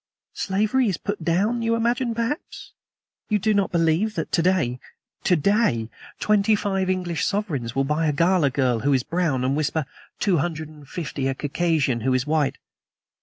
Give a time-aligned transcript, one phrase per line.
[0.33, 2.71] "Slavery is put down, you imagine, perhaps?
[3.29, 4.79] You do not believe that to day
[5.23, 9.55] TO DAY twenty five English sovereigns will buy a Galla girl, who is brown, and"
[9.55, 9.85] whisper
[10.19, 12.57] "two hundred and fifty a Circassian, who is white.